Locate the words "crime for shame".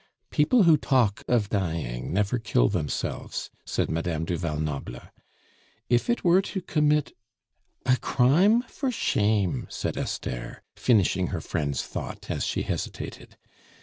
7.97-9.67